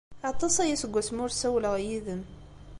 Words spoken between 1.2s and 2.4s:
ur ssawleɣ yid-m.